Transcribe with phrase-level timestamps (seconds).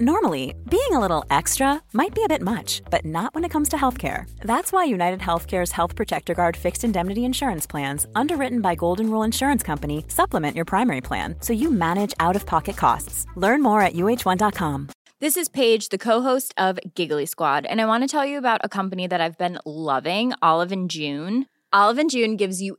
[0.00, 3.68] Normally, being a little extra might be a bit much, but not when it comes
[3.68, 4.28] to healthcare.
[4.40, 9.22] That's why United Healthcare's Health Protector Guard fixed indemnity insurance plans, underwritten by Golden Rule
[9.22, 13.24] Insurance Company, supplement your primary plan so you manage out of pocket costs.
[13.36, 14.88] Learn more at uh1.com.
[15.20, 18.62] This is Paige, the co-host of Giggly Squad, and I want to tell you about
[18.64, 21.46] a company that I've been loving, Olive and June.
[21.72, 22.78] Olive and June gives you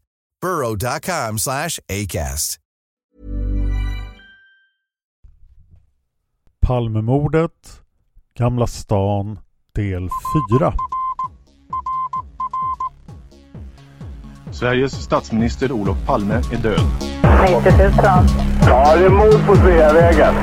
[0.41, 2.57] burrow.com slash ACAST.
[6.61, 7.81] Palmemordet,
[8.37, 9.39] Gamla stan,
[9.75, 10.09] del
[10.59, 10.73] 4.
[14.51, 16.81] Sveriges statsminister Olof Palme är död.
[17.63, 17.91] 90 000.
[18.67, 20.33] Ja, det är mord på Sveavägen.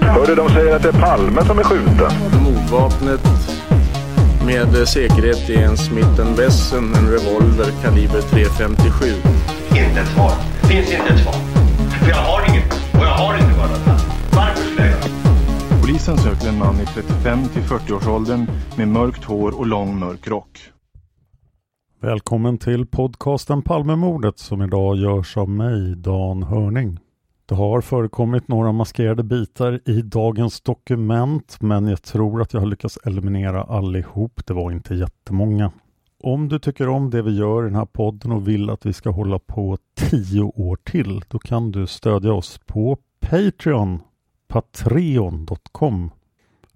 [0.00, 2.12] Hörde de säger att det är Palme som är skjuten.
[2.44, 3.20] Mordvapnet
[4.50, 9.06] med säkerhet är en Smith Wesson, en revolver kaliber .357.
[9.68, 10.32] Inte ett svar.
[10.68, 11.34] Finns inte ett svar.
[12.02, 12.72] För jag har inget.
[12.72, 13.80] Och jag har inte varit.
[14.36, 18.46] Varför skulle jag göra Polisen söker en man i 35 till 40-årsåldern
[18.76, 20.58] med mörkt hår och lång mörk rock.
[22.02, 26.98] Välkommen till podcasten Palmemordet som idag görs av mig, Dan Hörning.
[27.50, 32.66] Det har förekommit några maskerade bitar i dagens dokument men jag tror att jag har
[32.66, 34.46] lyckats eliminera allihop.
[34.46, 35.72] Det var inte jättemånga.
[36.22, 38.92] Om du tycker om det vi gör i den här podden och vill att vi
[38.92, 44.00] ska hålla på tio år till då kan du stödja oss på Patreon,
[44.48, 46.10] patreon.com.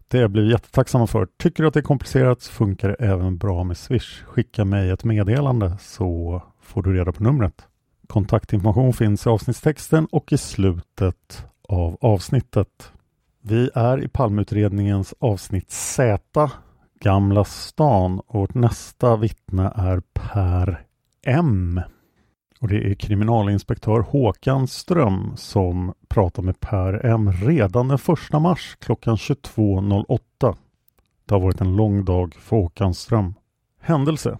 [0.09, 1.29] Det blir vi jättetacksamma för.
[1.37, 4.23] Tycker du att det är komplicerat så funkar det även bra med Swish.
[4.25, 7.69] Skicka mig ett meddelande så får du reda på numret.
[8.07, 12.93] Kontaktinformation finns i avsnittstexten och i slutet av avsnittet.
[13.41, 16.51] Vi är i Palmeutredningens avsnitt Z,
[17.01, 20.85] Gamla stan och vårt nästa vittne är Per
[21.27, 21.81] M.
[22.61, 27.99] Och det är kriminalinspektör Håkan Ström som pratar med Per M redan den
[28.33, 30.57] 1 mars klockan 22.08.
[31.25, 33.35] Det har varit en lång dag för Håkan Ström.
[33.81, 34.39] Händelse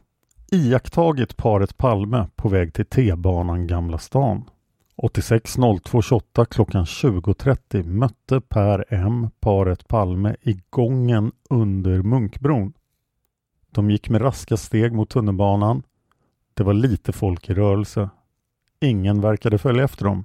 [0.53, 4.51] iakttagit paret Palme på väg till T-banan Gamla stan.
[4.97, 12.73] 86.02.28 klockan 20.30 mötte Per M paret Palme i gången under Munkbron.
[13.71, 15.83] De gick med raska steg mot tunnelbanan.
[16.55, 18.11] Det var lite folk i rörelse.
[18.81, 20.25] Ingen verkade följa efter dem.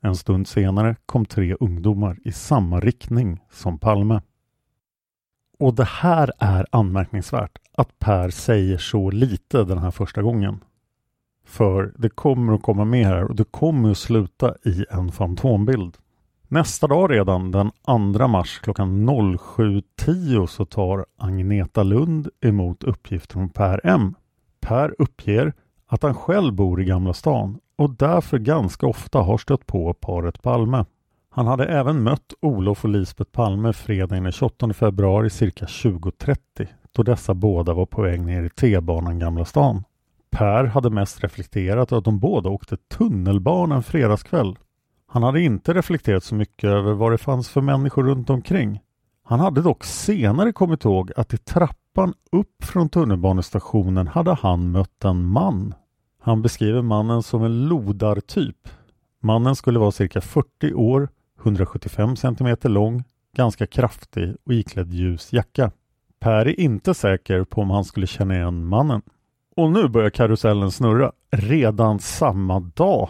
[0.00, 4.20] En stund senare kom tre ungdomar i samma riktning som Palme.
[5.62, 10.60] Och det här är anmärkningsvärt att Per säger så lite den här första gången.
[11.46, 15.96] För det kommer att komma med här och det kommer att sluta i en fantombild.
[16.48, 17.70] Nästa dag redan den
[18.18, 24.14] 2 mars klockan 07.10 så tar Agneta Lund emot uppgifter från Per M.
[24.60, 25.52] Per uppger
[25.86, 30.42] att han själv bor i Gamla stan och därför ganska ofta har stött på paret
[30.42, 30.84] Palme.
[31.34, 36.36] Han hade även mött Olof och Lisbeth Palme fredagen den 28 februari cirka 20.30
[36.92, 39.84] då dessa båda var på väg ner i T-banan Gamla stan.
[40.30, 44.58] Per hade mest reflekterat att de båda åkte tunnelbana en fredagskväll.
[45.06, 48.80] Han hade inte reflekterat så mycket över vad det fanns för människor runt omkring.
[49.24, 55.04] Han hade dock senare kommit ihåg att i trappan upp från tunnelbanestationen hade han mött
[55.04, 55.74] en man.
[56.20, 58.68] Han beskriver mannen som en lodartyp.
[59.20, 61.08] Mannen skulle vara cirka 40 år,
[61.42, 63.04] 175 cm lång,
[63.36, 65.70] ganska kraftig och iklädd ljus jacka.
[66.20, 69.02] Per är inte säker på om han skulle känna igen mannen.
[69.56, 71.12] Och nu börjar karusellen snurra.
[71.30, 73.08] Redan samma dag,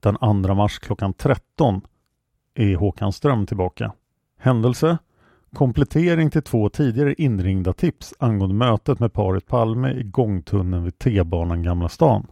[0.00, 1.80] den 2 mars klockan 13,
[2.54, 3.92] är Håkan Ström tillbaka.
[4.38, 4.98] Händelse?
[5.54, 11.62] Komplettering till två tidigare inringda tips angående mötet med paret Palme i gångtunneln vid T-banan
[11.62, 12.26] Gamla stan.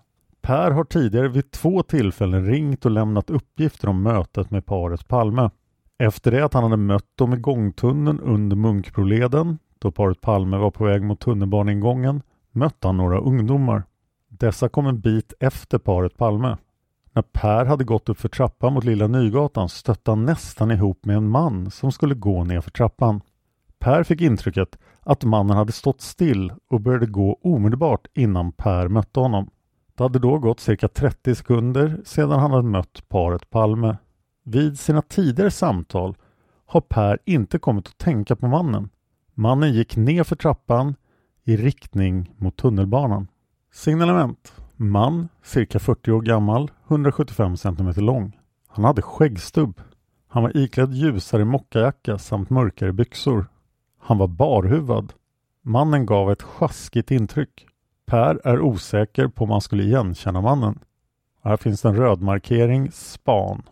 [0.47, 5.51] Per har tidigare vid två tillfällen ringt och lämnat uppgifter om mötet med paret Palme.
[5.99, 10.71] Efter det att han hade mött dem i gångtunneln under Munkbroleden, då paret Palme var
[10.71, 13.83] på väg mot tunnelbaneingången, mötte han några ungdomar.
[14.29, 16.57] Dessa kom en bit efter paret Palme.
[17.13, 21.17] När Per hade gått upp för trappan mot Lilla Nygatan stötte han nästan ihop med
[21.17, 23.21] en man som skulle gå ner för trappan.
[23.79, 29.21] Per fick intrycket att mannen hade stått still och började gå omedelbart innan Per mötte
[29.21, 29.51] honom.
[29.97, 33.97] Det hade då gått cirka 30 sekunder sedan han hade mött paret Palme.
[34.45, 36.17] Vid sina tidigare samtal
[36.67, 38.89] har Per inte kommit att tänka på mannen.
[39.35, 40.95] Mannen gick ner för trappan
[41.45, 43.29] i riktning mot tunnelbanan.
[43.73, 48.39] Signalement Man, cirka 40 år gammal, 175 cm lång.
[48.69, 49.81] Han hade skäggstubb.
[50.29, 53.47] Han var iklädd ljusare mockajacka samt mörkare byxor.
[54.01, 55.13] Han var barhuvad.
[55.63, 57.67] Mannen gav ett sjaskigt intryck.
[58.07, 60.79] Per är osäker på om han skulle igenkänna mannen.
[61.45, 63.63] Här finns en rödmarkering span.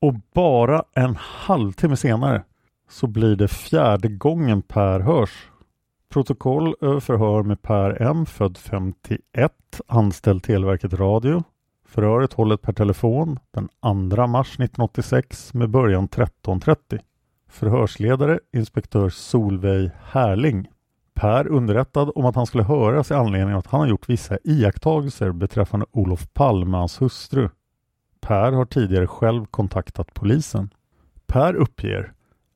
[0.00, 2.44] Och bara en halvtimme senare
[2.88, 5.50] så blir det fjärde gången Per hörs.
[6.08, 9.52] Protokoll över förhör med Per M född 51,
[9.86, 11.44] anställd Televerket Radio.
[11.88, 13.68] Förhöret hållet per telefon den
[14.10, 17.00] 2 mars 1986 med början 13.30.
[17.48, 20.68] Förhörsledare inspektör Solveig Härling.
[21.20, 24.38] Per underrättad om att han skulle höras i anledning av att han har gjort vissa
[24.44, 27.48] iakttagelser beträffande Olof Palme, och hans hustru.
[28.20, 30.70] Per har tidigare själv kontaktat polisen.
[31.26, 32.12] Per uppger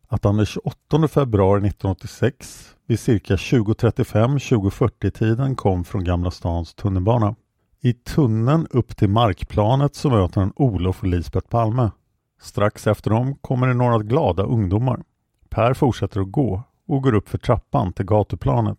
[0.08, 7.34] att han den 28 februari 1986 vid cirka 20.35-20.40 tiden kom från Gamla stans tunnelbana.
[7.80, 11.90] I tunneln upp till markplanet så möter han Olof och Lisbeth Palme.
[12.40, 15.02] Strax efter dem kommer det några glada ungdomar.
[15.48, 18.78] Per fortsätter att gå och går upp för trappan till gatuplanet.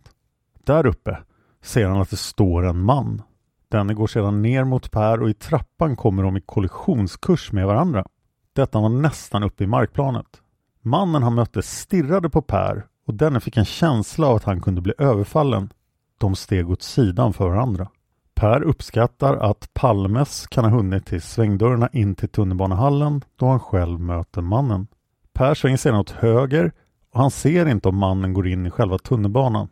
[0.64, 1.18] Där uppe
[1.62, 3.22] ser han att det står en man.
[3.70, 8.06] Denne går sedan ner mot Per och i trappan kommer de i kollisionskurs med varandra.
[8.54, 10.42] Detta var nästan uppe i markplanet.
[10.82, 14.82] Mannen han mötte stirrade på Per och denne fick en känsla av att han kunde
[14.82, 15.70] bli överfallen.
[16.18, 17.88] De steg åt sidan för varandra.
[18.36, 24.00] Per uppskattar att Palmes kan ha hunnit till svängdörrarna in till tunnelbanehallen då han själv
[24.00, 24.88] möter mannen.
[25.34, 26.72] Per svänger sedan åt höger
[27.16, 29.68] och han ser inte om mannen går in i själva tunnelbanan.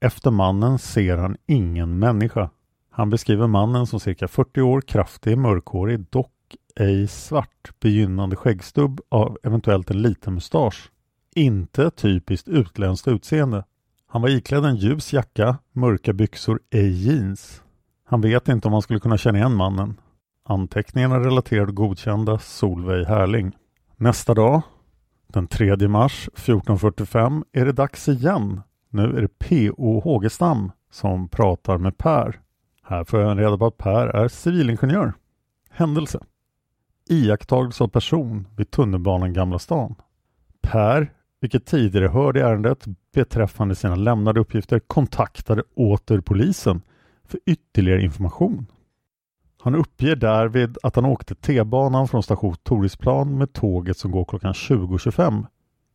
[0.00, 2.50] Efter mannen ser han ingen människa.
[2.90, 9.38] Han beskriver mannen som cirka 40 år, kraftig, mörkhårig, dock ej svart, begynnande skäggstubb av
[9.42, 10.90] eventuellt en liten mustasch.
[11.34, 13.64] Inte typiskt utländskt utseende.
[14.06, 17.62] Han var iklädd en ljus jacka, mörka byxor, ej jeans.
[18.04, 20.00] Han vet inte om han skulle kunna känna igen mannen.
[20.44, 23.56] Anteckningarna relaterade godkända Solveig Härling.
[23.96, 24.62] Nästa dag,
[25.32, 28.60] den 3 mars 14.45, är det dags igen.
[28.90, 30.00] Nu är det P.O.
[30.00, 32.40] Hågestam som pratar med Per.
[32.82, 35.12] Här får jag reda på att Per är civilingenjör.
[35.70, 36.20] Händelse.
[37.10, 39.94] Iakttagelse av person vid tunnelbanan Gamla stan.
[40.60, 42.84] Per, vilket tidigare hörde i ärendet
[43.14, 46.82] beträffande sina lämnade uppgifter, kontaktade åter polisen
[47.24, 48.66] för ytterligare information.
[49.68, 54.52] Han uppger därvid att han åkte T-banan från station Torisplan med tåget som går klockan
[54.52, 55.46] 20.25.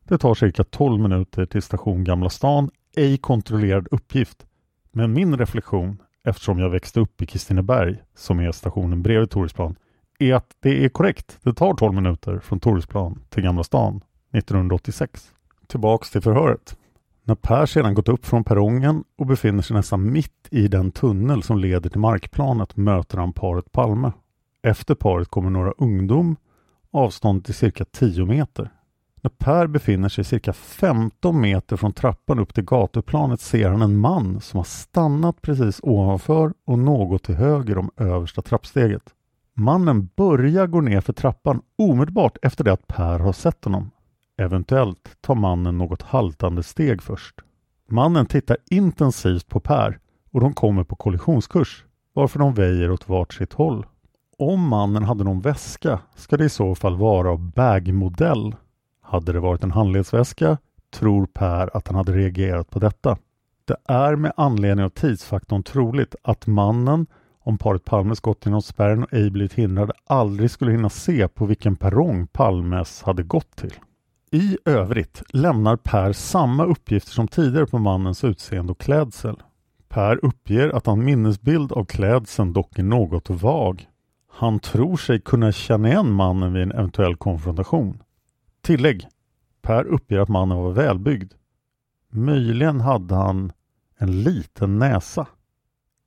[0.04, 4.46] Det tar cirka 12 minuter till station Gamla stan, ej kontrollerad uppgift.
[4.92, 9.76] Men min reflektion, eftersom jag växte upp i Kristineberg, som är stationen bredvid Torisplan,
[10.20, 11.38] är att det är korrekt.
[11.44, 14.02] Det tar 12 minuter från Torisplan till Gamla stan
[14.34, 15.32] 1986.
[15.68, 16.78] Tillbaks till förhöret.
[17.26, 21.44] När Per sedan gått upp från perrongen och befinner sig nästan mitt i den tunnel
[21.44, 24.12] som leder till markplanet möter han paret Palme.
[24.64, 26.36] Efter paret kommer några ungdom,
[26.92, 28.70] avståndet är cirka 10 meter.
[29.22, 33.98] När Per befinner sig cirka 15 meter från trappan upp till gatuplanet ser han en
[33.98, 39.04] man som har stannat precis ovanför och något till höger om översta trappsteget.
[39.54, 43.92] Mannen börjar gå ner för trappan omedelbart efter det att Per har sett honom.
[44.38, 47.36] Eventuellt tar mannen något haltande steg först.
[47.90, 50.00] Mannen tittar intensivt på Per
[50.32, 53.86] och de kommer på kollisionskurs varför de väjer åt vart sitt håll.
[54.38, 58.56] Om mannen hade någon väska ska det i så fall vara av bagmodell.
[59.02, 60.58] Hade det varit en handledsväska
[60.94, 63.18] tror Per att han hade reagerat på detta.
[63.66, 67.08] Det är med anledning av tidsfaktorn troligt att mannen
[67.40, 71.46] om paret Palmes gått genom spärren och ej blivit hindrade aldrig skulle hinna se på
[71.46, 73.74] vilken perrong Palmes hade gått till.
[74.34, 79.36] I övrigt lämnar Per samma uppgifter som tidigare på mannens utseende och klädsel.
[79.90, 83.88] Per uppger att han minnesbild av klädseln dock är något vag.
[84.32, 88.04] Han tror sig kunna känna igen mannen vid en eventuell konfrontation.
[88.62, 89.08] Tillägg.
[89.62, 91.34] Per uppger att mannen var välbyggd.
[92.10, 93.52] Möjligen hade han
[93.98, 95.28] en liten näsa.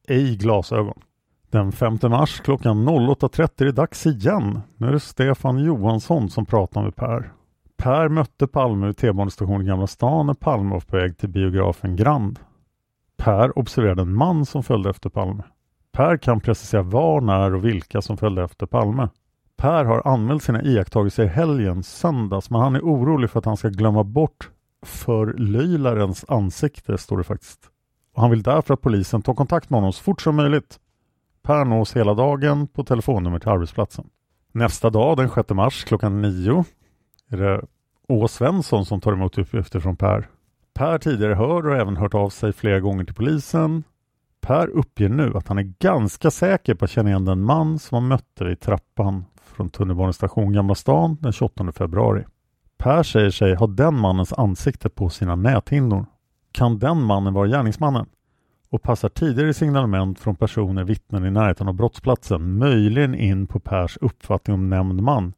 [0.09, 1.01] Ej glasögon.
[1.51, 4.61] Den 5 mars klockan 08.30 är det dags igen.
[4.77, 7.36] Nu är det Stefan Johansson som pratar med Per.
[7.87, 11.97] Per mötte Palme vid T-banestationen i Gamla stan när Palme var på väg till biografen
[11.97, 12.39] Grand.
[13.17, 15.43] Per observerade en man som följde efter Palme.
[15.93, 19.09] Per kan precisera var, när och vilka som följde efter Palme.
[19.57, 23.57] Per har anmält sina iakttagelser i helgen, söndags, men han är orolig för att han
[23.57, 24.51] ska glömma bort
[24.83, 27.71] förlöjlarens ansikte, står det faktiskt.
[28.15, 30.79] Och han vill därför att polisen tar kontakt med honom så fort som möjligt.
[31.43, 34.07] Per nås hela dagen på telefonnummer till arbetsplatsen.
[34.53, 36.65] Nästa dag, den 6 mars klockan 9,
[37.31, 37.63] är det
[38.09, 40.29] Å Svensson som tar emot uppgifter från Per.
[40.75, 43.85] Per tidigare hör och även hört av sig flera gånger till polisen.
[44.41, 47.95] Per uppger nu att han är ganska säker på att känna igen den man som
[47.95, 52.25] han mötte vid trappan från tunnelbanestation Gamla stan den 28 februari.
[52.79, 56.07] Per säger sig ha den mannens ansikte på sina näthinnor.
[56.53, 58.07] Kan den mannen vara gärningsmannen?
[58.71, 63.97] Och passar tidigare signalement från personer vittnen i närheten av brottsplatsen möjligen in på Pers
[64.01, 65.33] uppfattning om nämnd man.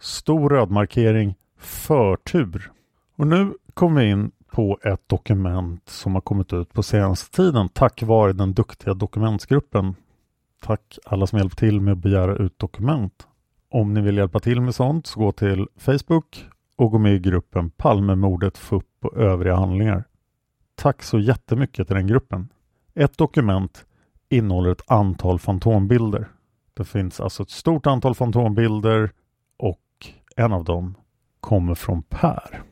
[0.00, 2.72] Stor rödmarkering, förtur.
[3.16, 7.68] Och nu kommer vi in på ett dokument som har kommit ut på senaste tiden
[7.68, 9.94] tack vare den duktiga dokumentsgruppen.
[10.62, 13.26] Tack alla som hjälpt till med att begära ut dokument.
[13.70, 16.46] Om ni vill hjälpa till med sånt så gå till Facebook
[16.76, 20.04] och gå med i gruppen Palmemordet, FUP och övriga handlingar.
[20.74, 22.48] Tack så jättemycket till den gruppen.
[22.94, 23.84] Ett dokument
[24.28, 26.28] innehåller ett antal fantombilder.
[26.74, 29.10] Det finns alltså ett stort antal fantombilder
[29.58, 30.94] och en av dem
[31.40, 32.62] kommer från Per.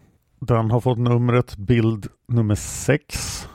[0.40, 3.48] Den har fått numret bild nummer 6.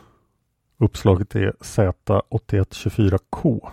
[0.77, 3.69] Uppslaget är Z8124K.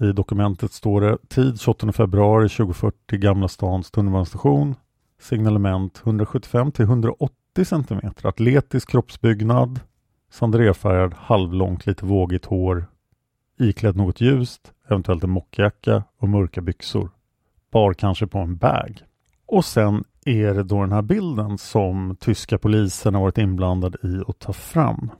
[0.00, 4.74] I dokumentet står det tid 28 februari 2040 Gamla stans tunnelbanestation.
[5.20, 8.00] Signalement 175 till 180 cm.
[8.22, 9.80] Atletisk kroppsbyggnad.
[10.30, 12.86] Sandrefärgad, halvlångt, lite vågigt hår.
[13.58, 17.10] Iklädd något ljust, eventuellt en mockjacka och mörka byxor.
[17.72, 19.02] Bar kanske på en bag.
[19.46, 24.22] Och sen är det då den här bilden som tyska polisen har varit inblandad i
[24.28, 25.10] att ta fram.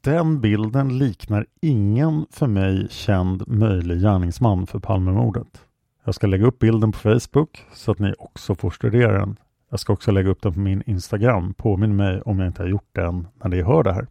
[0.00, 5.64] Den bilden liknar ingen för mig känd möjlig gärningsman för Palmemordet.
[6.04, 9.36] Jag ska lägga upp bilden på Facebook så att ni också får studera den.
[9.70, 11.54] Jag ska också lägga upp den på min Instagram.
[11.54, 14.06] Påminn mig om jag inte har gjort den när ni hör det här.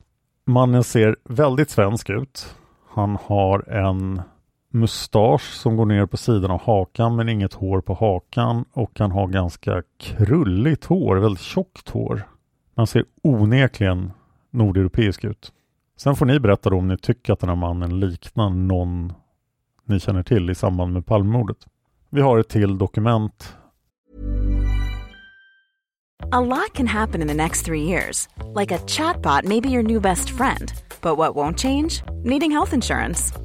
[0.45, 2.55] Mannen ser väldigt svensk ut.
[2.89, 4.21] Han har en
[4.75, 9.11] mustasch som går ner på sidan av hakan men inget hår på hakan och han
[9.11, 12.27] har ganska krulligt hår, väldigt tjockt hår.
[12.75, 14.11] Han ser onekligen
[14.51, 15.51] nordeuropeisk ut.
[15.97, 19.13] Sen får ni berätta då om ni tycker att den här mannen liknar någon
[19.85, 21.57] ni känner till i samband med Palmemordet.
[22.09, 23.55] Vi har ett till dokument.
[26.31, 28.27] A lot can happen in the next three years.
[28.55, 30.73] Like a chatbot maybe your new best friend.
[31.01, 32.03] But what won't change?
[32.23, 33.44] Needing health insurance.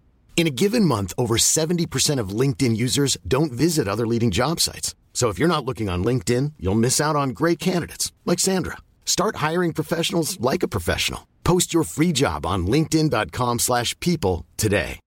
[0.35, 4.95] In a given month, over 70% of LinkedIn users don't visit other leading job sites.
[5.13, 8.77] So if you're not looking on LinkedIn, you'll miss out on great candidates like Sandra.
[9.05, 11.19] Start hiring professionals like a professional.
[11.43, 14.99] Post your free job on linkedin.com/people today.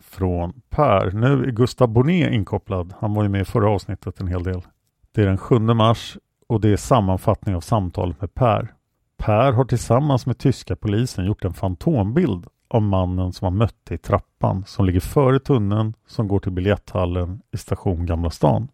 [0.00, 1.10] Från Per.
[1.10, 2.94] Nu är Gustav Bonnet inkopplad.
[3.00, 4.62] Han var ju med i förra avsnittet en hel del.
[5.14, 8.74] Det är den 7 mars och det är sammanfattning av samtalet med Per.
[9.16, 13.98] Per har tillsammans med tyska polisen gjort en fantombild av mannen som han mötte i
[13.98, 18.68] trappan som ligger före tunneln som går till biljetthallen i station Gamla stan.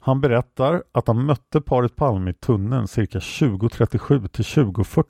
[0.00, 5.04] Han berättar att han mötte paret Palme i tunneln cirka 20.37 till 20.40.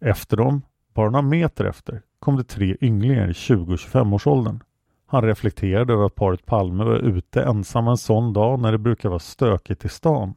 [0.00, 0.62] Efter dem,
[0.94, 4.62] bara några meter efter, kom det tre ynglingar i 20-25 årsåldern.
[5.06, 9.08] Han reflekterade över att paret Palme var ute ensamma en sån dag när det brukar
[9.08, 10.34] vara stökigt i stan.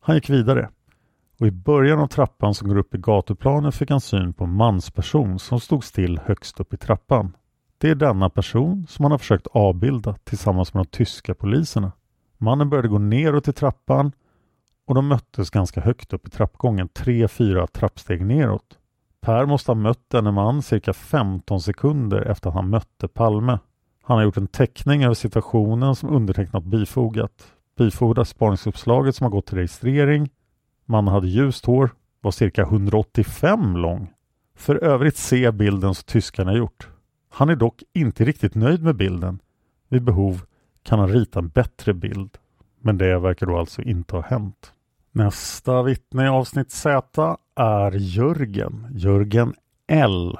[0.00, 0.68] Han gick vidare
[1.40, 4.52] och i början av trappan som går upp i gatuplanen fick han syn på en
[4.52, 7.36] mansperson som stod still högst upp i trappan.
[7.78, 11.92] Det är denna person som han har försökt avbilda tillsammans med de tyska poliserna.
[12.38, 14.12] Mannen började gå neråt i trappan
[14.86, 18.78] och de möttes ganska högt upp i trappgången, tre, fyra trappsteg neråt.
[19.20, 23.58] Per måste ha mött denne man cirka 15 sekunder efter att han mötte Palme.
[24.02, 27.52] Han har gjort en teckning över situationen som undertecknat bifogat.
[27.78, 30.30] Bifogat spaningsuppslaget som har gått till registrering.
[30.90, 31.90] Mannen hade ljust hår,
[32.20, 34.10] var cirka 185 lång.
[34.56, 36.88] För övrigt ser bilden som tyskarna gjort.
[37.30, 39.38] Han är dock inte riktigt nöjd med bilden.
[39.88, 40.42] Vid behov
[40.82, 42.30] kan han rita en bättre bild.
[42.80, 44.72] Men det verkar då alltså inte ha hänt.
[45.12, 48.86] Nästa vittne i avsnitt Z är Jörgen.
[48.94, 49.54] Jörgen
[49.86, 50.38] L.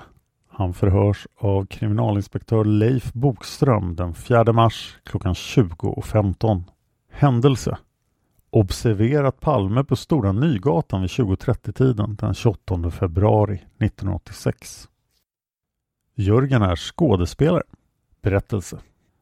[0.49, 6.63] Han förhörs av kriminalinspektör Leif Bokström den 4 mars klockan 20.15.
[7.11, 7.79] Händelse.
[8.51, 14.89] Observerat Palme på Stora Nygatan vid 20.30-tiden den 28 februari 1986.
[16.15, 17.63] Jörgen är skådespelare.
[18.23, 18.79] Berättelse.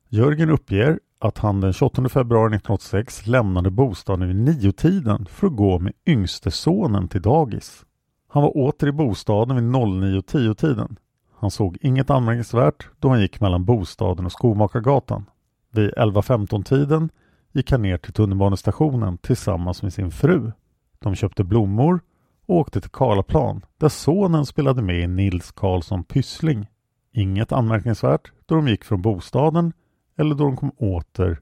[0.09, 5.79] Jörgen uppger att han den 28 februari 1986 lämnade bostaden vid niotiden för att gå
[5.79, 7.85] med yngste sonen till dagis.
[8.29, 10.97] Han var åter i bostaden vid 09.10-tiden.
[11.39, 15.25] Han såg inget anmärkningsvärt då han gick mellan bostaden och Skomakargatan.
[15.73, 17.11] Vid 11.15-tiden
[17.57, 20.53] gick han ner till tunnelbanestationen tillsammans med sin fru.
[20.99, 22.01] De köpte blommor
[22.47, 26.67] och åkte till Karlaplan där sonen spelade med i Nils Karlsson Pyssling.
[27.13, 29.73] Inget anmärkningsvärt då de gick från bostaden
[30.17, 31.41] eller då de kom åter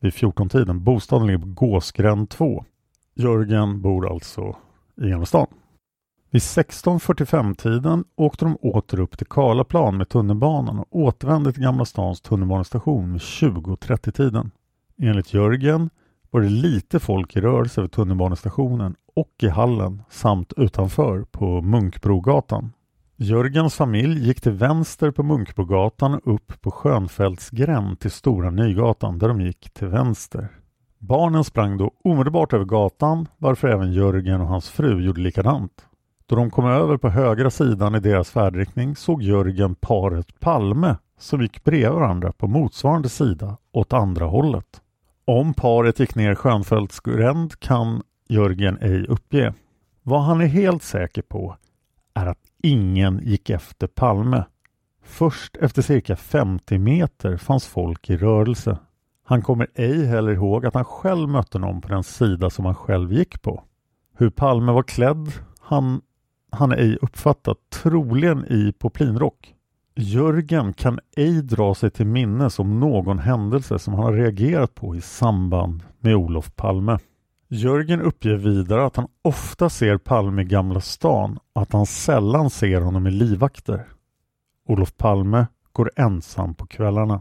[0.00, 0.84] vid 14-tiden.
[0.84, 2.64] Bostaden ligger på Gåsgränd 2.
[3.14, 4.56] Jörgen bor alltså
[4.96, 5.46] i Gamla stan.
[6.30, 12.20] Vid 16.45-tiden åkte de åter upp till Karlaplan med tunnelbanan och återvände till Gamla stans
[12.20, 14.50] tunnelbanestation vid 20.30-tiden.
[15.02, 15.90] Enligt Jörgen
[16.30, 22.72] var det lite folk i rörelse vid tunnelbanestationen och i hallen samt utanför på Munkbrogatan.
[23.16, 29.28] Jörgens familj gick till vänster på Munkbrogatan och upp på Skönfältsgränd till Stora Nygatan där
[29.28, 30.48] de gick till vänster.
[30.98, 35.86] Barnen sprang då omedelbart över gatan varför även Jörgen och hans fru gjorde likadant.
[36.26, 41.42] Då de kom över på högra sidan i deras färdriktning såg Jörgen paret Palme som
[41.42, 44.80] gick bredvid varandra på motsvarande sida åt andra hållet.
[45.26, 49.54] Om paret gick ner Skönfältsgränd kan Jörgen ej uppge.
[50.02, 51.56] Vad han är helt säker på
[52.14, 54.44] är att ingen gick efter Palme.
[55.02, 58.78] Först efter cirka 50 meter fanns folk i rörelse.
[59.24, 62.74] Han kommer ej heller ihåg att han själv mötte någon på den sida som han
[62.74, 63.62] själv gick på.
[64.16, 66.00] Hur Palme var klädd han,
[66.50, 69.53] han ej uppfattat, troligen i poplinrock.
[69.96, 74.96] Jörgen kan ej dra sig till minnes om någon händelse som han har reagerat på
[74.96, 76.98] i samband med Olof Palme.
[77.48, 82.50] Jörgen uppger vidare att han ofta ser Palme i Gamla stan och att han sällan
[82.50, 83.88] ser honom i livvakter.
[84.68, 87.20] Olof Palme går ensam på kvällarna.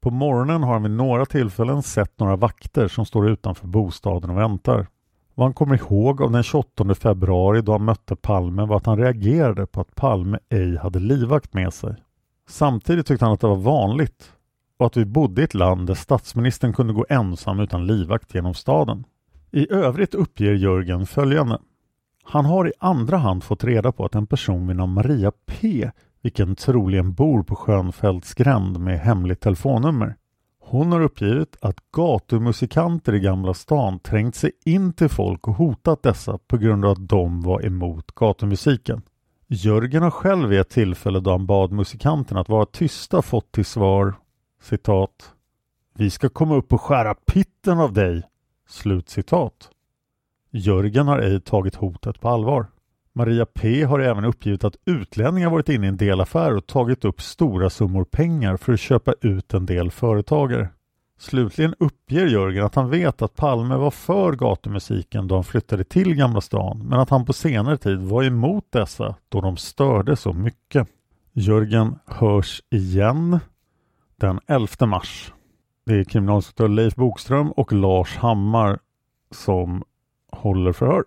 [0.00, 4.38] På morgonen har han vid några tillfällen sett några vakter som står utanför bostaden och
[4.38, 4.86] väntar.
[5.34, 8.98] Vad han kommer ihåg av den 28 februari då han mötte Palme var att han
[8.98, 11.96] reagerade på att Palme ej hade livvakt med sig.
[12.48, 14.32] Samtidigt tyckte han att det var vanligt
[14.78, 18.54] och att vi bodde i ett land där statsministern kunde gå ensam utan livvakt genom
[18.54, 19.04] staden.
[19.50, 21.58] I övrigt uppger Jörgen följande.
[22.24, 25.90] Han har i andra hand fått reda på att en person vid namn Maria P,
[26.22, 30.16] vilken troligen bor på Skönfältsgränd med hemligt telefonnummer.
[30.60, 36.02] Hon har uppgivit att gatumusikanter i Gamla stan trängt sig in till folk och hotat
[36.02, 39.02] dessa på grund av att de var emot gatumusiken.
[39.46, 43.64] Jörgen har själv vid ett tillfälle då han bad musikanterna att vara tysta fått till
[43.64, 44.14] svar
[44.62, 45.34] citat
[45.94, 48.22] Vi ska komma upp och skära pitten av dig
[48.68, 49.70] Slutcitat.
[50.50, 52.66] Jörgen har ej tagit hotet på allvar.
[53.12, 57.22] Maria P har även uppgivit att utlänningar varit inne i en delaffär och tagit upp
[57.22, 60.68] stora summor pengar för att köpa ut en del företagare.
[61.18, 66.14] Slutligen uppger Jörgen att han vet att Palme var för gatumusiken då han flyttade till
[66.14, 70.32] Gamla stan men att han på senare tid var emot dessa då de störde så
[70.32, 70.88] mycket.
[71.32, 73.38] Jörgen hörs igen
[74.16, 75.32] den 11 mars
[75.86, 78.78] det är kriminalinspektör Leif Bokström och Lars Hammar
[79.30, 79.84] som
[80.32, 81.04] håller förhör.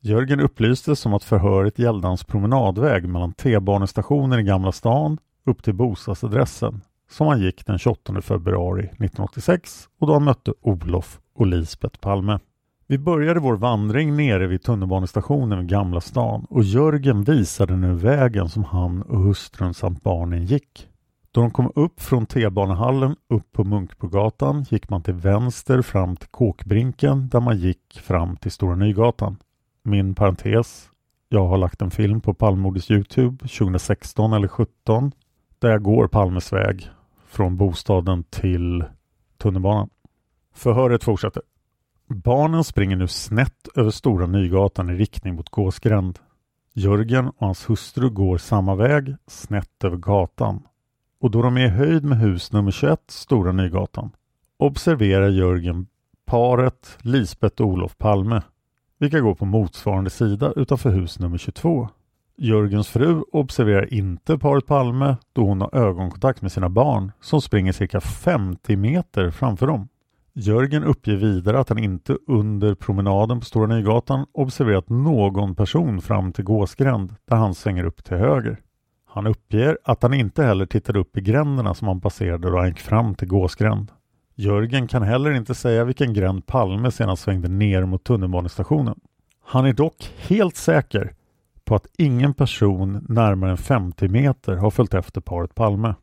[0.00, 5.74] Jörgen upplystes om att förhöret gällde hans promenadväg mellan T-banestationen i Gamla stan upp till
[5.74, 12.00] bostadsadressen som han gick den 28 februari 1986 och då han mötte Olof och Lisbeth
[12.00, 12.38] Palme.
[12.86, 18.48] Vi började vår vandring nere vid tunnelbanestationen vid Gamla stan och Jörgen visade nu vägen
[18.48, 20.88] som han och hustrun samt barnen gick.
[21.30, 26.28] Då de kom upp från T-banehallen upp på Munkbrogatan gick man till vänster fram till
[26.28, 29.36] Kåkbrinken där man gick fram till Stora Nygatan.
[29.82, 30.90] Min parentes.
[31.28, 35.12] Jag har lagt en film på Palmemordets Youtube 2016 eller 17
[35.58, 36.90] där jag går Palmes väg
[37.30, 38.84] från bostaden till
[39.38, 39.90] tunnelbanan.
[40.54, 41.42] Förhöret fortsätter.
[42.06, 46.18] Barnen springer nu snett över Stora Nygatan i riktning mot Gåsgränd.
[46.72, 50.62] Jörgen och hans hustru går samma väg, snett över gatan.
[51.20, 54.10] Och då de är i höjd med hus nummer 21, Stora Nygatan,
[54.56, 55.86] observerar Jörgen
[56.26, 58.42] paret Lisbeth och Olof Palme,
[58.98, 61.88] vilka går på motsvarande sida utanför hus nummer 22.
[62.42, 67.72] Jörgens fru observerar inte paret Palme då hon har ögonkontakt med sina barn som springer
[67.72, 69.88] cirka 50 meter framför dem.
[70.34, 76.32] Jörgen uppger vidare att han inte under promenaden på Stora Nygatan observerat någon person fram
[76.32, 78.60] till Gåsgränd där han svänger upp till höger.
[79.06, 82.68] Han uppger att han inte heller tittade upp i gränderna som han passerade då han
[82.68, 83.92] gick fram till Gåsgränd.
[84.34, 89.00] Jörgen kan heller inte säga vilken gränd Palme senast svängde ner mot tunnelbanestationen.
[89.44, 91.14] Han är dock helt säker
[91.70, 95.94] på att ingen person närmare än 50 meter har följt efter paret Palme.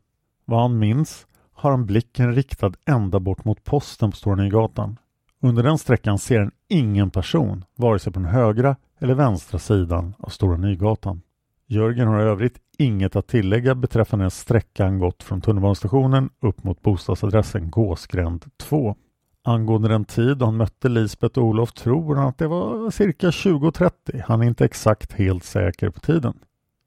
[0.44, 4.96] Vad han minns har han blicken riktad ända bort mot posten på Stora Nygatan.
[5.42, 10.14] Under den sträckan ser han ingen person, vare sig på den högra eller vänstra sidan
[10.18, 11.22] av Stora Nygatan.
[11.66, 16.64] Jörgen har i övrigt inget att tillägga beträffande den sträcka han gått från tunnelbanestationen upp
[16.64, 18.96] mot bostadsadressen Gåsgränd 2.
[19.44, 23.30] Angående den tid då han mötte Lisbeth och Olof tror han att det var cirka
[23.30, 24.22] 20.30.
[24.26, 26.38] Han är inte exakt helt säker på tiden.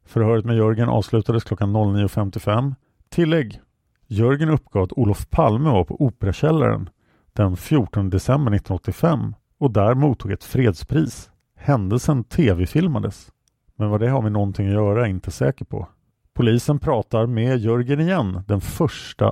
[0.06, 2.76] Förhöret med Jörgen avslutades klockan 09.55.
[3.10, 3.62] Tillägg.
[4.08, 6.90] Jörgen uppgav att Olof Palme var på Operakällaren
[7.34, 11.30] den 14 december 1985 och där mottog ett fredspris.
[11.56, 13.32] Händelsen tv-filmades.
[13.76, 15.88] Men vad det har med någonting att göra är jag inte säker på.
[16.34, 18.66] Polisen pratar med Jörgen igen den 1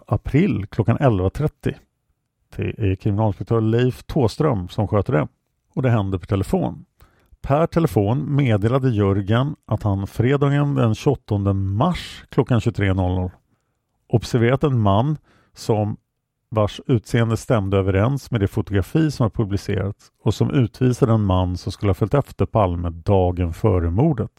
[0.08, 1.75] april klockan 11.30.
[2.55, 5.27] Det är kriminalinspektör Leif Tåström som sköter det.
[5.75, 6.85] Och det händer på telefon.
[7.41, 13.31] Per telefon meddelade Jörgen att han fredagen den 28 mars klockan 23.00
[14.09, 15.17] observerat en man
[15.53, 15.97] som
[16.49, 21.57] vars utseende stämde överens med det fotografi som har publicerats och som utvisade en man
[21.57, 24.31] som skulle ha följt efter Palme dagen före mordet.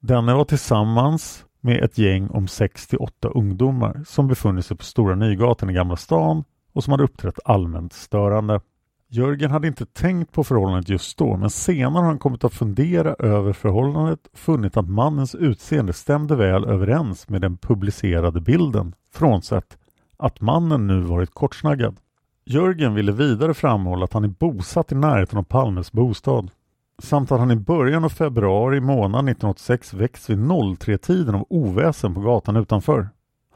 [0.00, 5.70] Denne var tillsammans med ett gäng om 6-8 ungdomar som befunnit sig på Stora Nygatan
[5.70, 8.60] i Gamla stan och som hade uppträtt allmänt störande.
[9.08, 13.14] Jörgen hade inte tänkt på förhållandet just då men senare har han kommit att fundera
[13.14, 19.78] över förhållandet och funnit att mannens utseende stämde väl överens med den publicerade bilden frånsett
[20.16, 21.96] att mannen nu varit kortsnaggad.
[22.44, 26.50] Jörgen ville vidare framhålla att han är bosatt i närheten av Palmes bostad
[27.02, 32.20] samt att han i början av februari månad 1986 väcks vid 03-tiden av oväsen på
[32.20, 33.08] gatan utanför.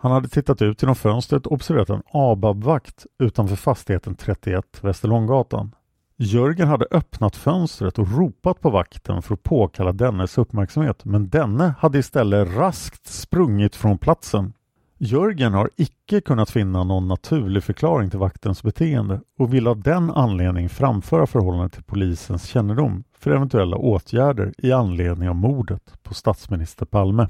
[0.06, 5.74] Han hade tittat ut genom fönstret och observerat en ABAB-vakt utanför fastigheten 31 Västerlånggatan.
[6.16, 11.74] Jörgen hade öppnat fönstret och ropat på vakten för att påkalla dennes uppmärksamhet men denne
[11.78, 14.52] hade istället raskt sprungit från platsen.
[14.98, 20.10] Jörgen har icke kunnat finna någon naturlig förklaring till vaktens beteende och vill av den
[20.10, 26.86] anledning framföra förhållandet till polisens kännedom för eventuella åtgärder i anledning av mordet på statsminister
[26.86, 27.28] Palme.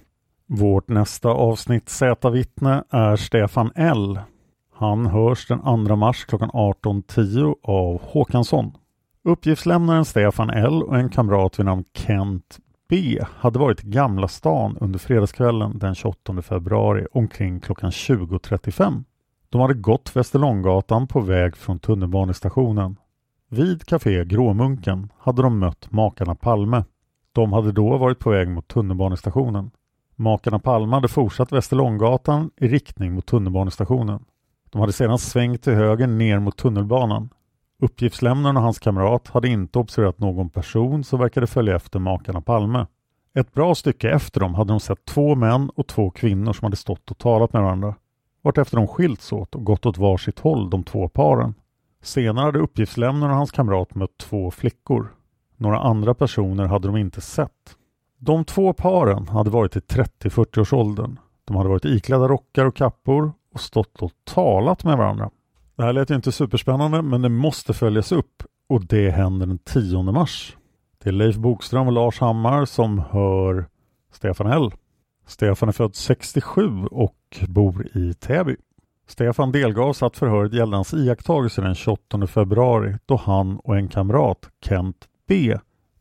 [0.49, 4.21] Vårt nästa avsnitt Z-vittne är Stefan L.
[4.75, 8.73] Han hörs den 2 mars klockan 18.10 av Håkansson.
[9.25, 14.77] Uppgiftslämnaren Stefan L och en kamrat vid namn Kent B hade varit i Gamla stan
[14.81, 19.05] under fredagskvällen den 28 februari omkring klockan 20.35.
[19.51, 22.97] De hade gått Västerlånggatan på väg från tunnelbanestationen.
[23.51, 26.85] Vid Café Gråmunken hade de mött makarna Palme.
[27.33, 29.71] De hade då varit på väg mot tunnelbanestationen.
[30.19, 34.25] Makarna Palme hade fortsatt Västerlånggatan i riktning mot tunnelbanestationen.
[34.71, 37.31] De hade sedan svängt till höger ner mot tunnelbanan.
[37.83, 42.87] Uppgiftslämnaren och hans kamrat hade inte observerat någon person som verkade följa efter makarna Palme.
[43.35, 46.77] Ett bra stycke efter dem hade de sett två män och två kvinnor som hade
[46.77, 47.95] stått och talat med varandra.
[48.43, 51.55] Vartefter de skilts åt och gått åt varsitt håll de två paren.
[52.03, 55.15] Senare hade uppgiftslämnaren och hans kamrat mött två flickor.
[55.57, 57.76] Några andra personer hade de inte sett.
[58.19, 61.19] De två paren hade varit i 30-40 års åldern.
[61.45, 65.31] De hade varit iklädda rockar och kappor och stått och talat med varandra.
[65.77, 69.59] Det här lät ju inte superspännande men det måste följas upp och det händer den
[69.59, 70.57] 10 mars.
[71.03, 73.67] Det är Leif Bokström och Lars Hammar som hör
[74.13, 74.73] Stefan L.
[75.27, 77.17] Stefan är född 67 och
[77.49, 78.57] bor i Täby.
[79.09, 84.51] Stefan delgavs att förhöret gällde hans iakttagelser den 28 februari då han och en kamrat,
[84.65, 85.59] Kent B,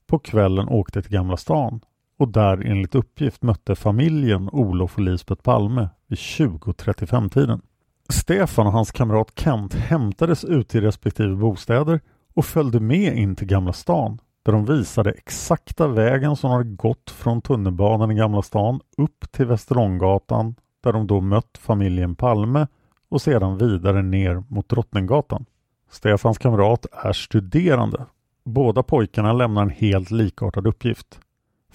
[0.08, 1.82] på kvällen åkte till Gamla stan
[2.18, 7.62] och där enligt uppgift mötte familjen Olof och Lisbeth Palme vid 20.35-tiden.
[8.10, 12.00] Stefan och hans kamrat Kent hämtades ute i respektive bostäder
[12.34, 17.12] och följde med in till Gamla stan där de visade exakta vägen som hade gått
[17.12, 22.68] från tunnelbanan i Gamla stan upp till Västerlånggatan där de då mött familjen Palme
[23.10, 25.46] och sedan vidare ner mot Drottninggatan.
[25.90, 28.06] Stefans kamrat är studerande.
[28.46, 31.20] Båda pojkarna lämnar en helt likartad uppgift.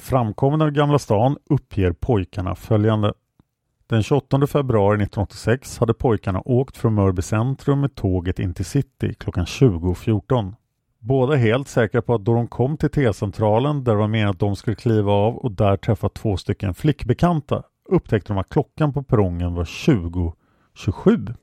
[0.00, 3.12] Framkomna i Gamla stan uppger pojkarna följande.
[3.86, 9.14] Den 28 februari 1986 hade pojkarna åkt från Mörby centrum med tåget in till city
[9.14, 10.54] klockan 20.14.
[10.98, 14.30] Båda är helt säkra på att då de kom till T-centralen där det var meningen
[14.30, 18.92] att de skulle kliva av och där träffa två stycken flickbekanta upptäckte de att klockan
[18.92, 21.34] på perrongen var 20.27.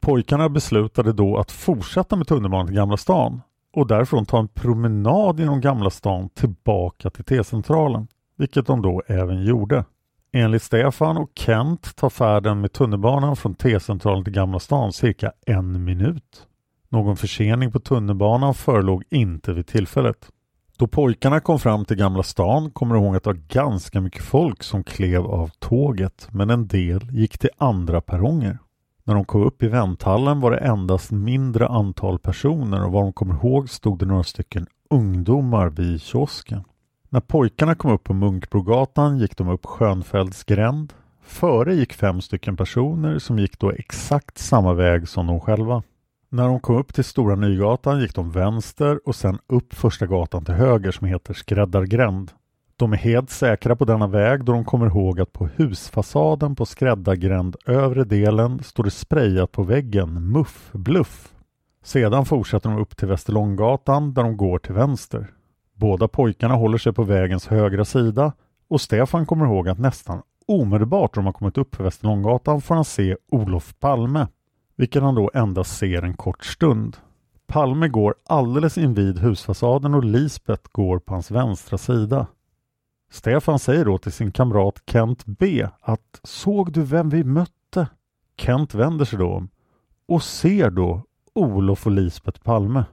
[0.00, 3.40] Pojkarna beslutade då att fortsätta med tunnelbanan till Gamla stan
[3.72, 8.06] och därifrån ta en promenad genom Gamla stan tillbaka till T-centralen,
[8.36, 9.84] vilket de då även gjorde.
[10.32, 15.84] Enligt Stefan och Kent tar färden med tunnelbanan från T-centralen till Gamla stan cirka en
[15.84, 16.46] minut.
[16.88, 20.28] Någon försening på tunnelbanan förelåg inte vid tillfället.
[20.76, 24.22] Då pojkarna kom fram till Gamla stan kommer de ihåg att det var ganska mycket
[24.22, 28.58] folk som klev av tåget men en del gick till andra perronger.
[29.04, 33.12] När de kom upp i vänthallen var det endast mindre antal personer och vad de
[33.12, 36.64] kommer ihåg stod det några stycken ungdomar vid kiosken.
[37.08, 40.92] När pojkarna kom upp på Munkbrogatan gick de upp Skönfelds gränd.
[41.22, 45.82] Före gick fem stycken personer som gick då exakt samma väg som de själva.
[46.28, 50.44] När de kom upp till Stora Nygatan gick de vänster och sen upp första gatan
[50.44, 52.30] till höger som heter Skräddargränd.
[52.82, 56.66] De är helt säkra på denna väg då de kommer ihåg att på husfasaden på
[56.66, 61.34] Skräddargränd övre delen står det sprayat på väggen Muff Bluff.
[61.84, 65.30] Sedan fortsätter de upp till Västerlånggatan där de går till vänster.
[65.74, 68.32] Båda pojkarna håller sig på vägens högra sida
[68.68, 72.74] och Stefan kommer ihåg att nästan omedelbart då de har kommit upp för Västerlånggatan får
[72.74, 74.26] han se Olof Palme,
[74.76, 76.96] vilken han då endast ser en kort stund.
[77.46, 82.26] Palme går alldeles invid husfasaden och Lisbeth går på hans vänstra sida.
[83.12, 87.88] Stefan säger då till sin kamrat Kent B att såg du vem vi mötte?
[88.36, 89.48] Kent vänder sig då om
[90.08, 91.02] och ser då
[91.34, 92.84] Olof och Lisbeth Palme.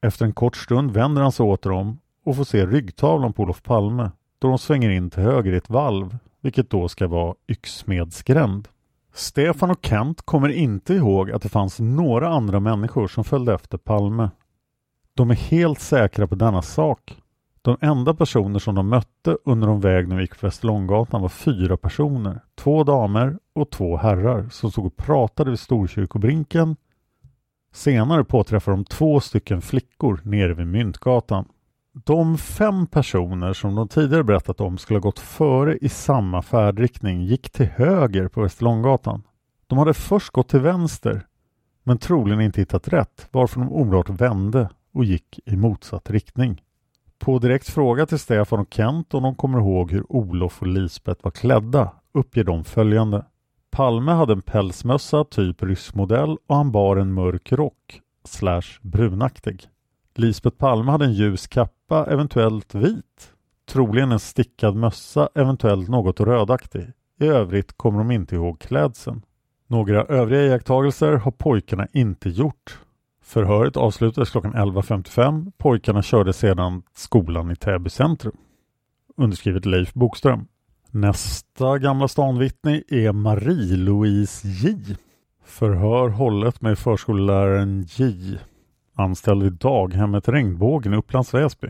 [0.00, 3.62] Efter en kort stund vänder han sig åter om och får se ryggtavlan på Olof
[3.62, 8.68] Palme då de svänger in till höger i ett valv, vilket då ska vara Yxmedsgränd.
[9.14, 13.78] Stefan och Kent kommer inte ihåg att det fanns några andra människor som följde efter
[13.78, 14.30] Palme.
[15.14, 17.16] De är helt säkra på denna sak.
[17.66, 21.76] De enda personer som de mötte under de väg de gick på Västerlånggatan var fyra
[21.76, 22.40] personer.
[22.54, 26.76] Två damer och två herrar som stod och pratade vid Storkyrkobrinken.
[27.72, 31.48] Senare påträffade de två stycken flickor nere vid Myntgatan.
[32.04, 37.22] De fem personer som de tidigare berättat om skulle ha gått före i samma färdriktning
[37.22, 39.22] gick till höger på Västerlånggatan.
[39.66, 41.26] De hade först gått till vänster
[41.84, 46.62] men troligen inte hittat rätt varför de omedelbart vände och gick i motsatt riktning.
[47.18, 51.24] På direkt fråga till Stefan och Kent om de kommer ihåg hur Olof och Lisbeth
[51.24, 53.24] var klädda uppger de följande.
[53.70, 59.62] Palme hade en pälsmössa typ ryssmodell och han bar en mörk rock slash brunaktig.
[60.14, 63.32] Lisbeth Palme hade en ljus kappa, eventuellt vit.
[63.68, 66.92] Troligen en stickad mössa, eventuellt något rödaktig.
[67.20, 69.22] I övrigt kommer de inte ihåg klädseln.
[69.66, 72.78] Några övriga iakttagelser har pojkarna inte gjort.
[73.26, 75.52] Förhöret avslutades klockan 11.55.
[75.58, 78.36] Pojkarna körde sedan skolan i Täby centrum.
[79.16, 80.46] Underskrivet Leif Bokström.
[80.90, 84.96] Nästa Gamla stan-vittne är Marie-Louise J.
[85.44, 88.38] Förhör hållet med förskolläraren J.
[88.94, 91.68] Anställd vid daghemmet Regnbågen i Upplands Väsby.